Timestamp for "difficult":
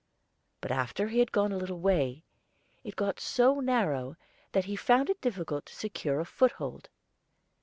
5.21-5.67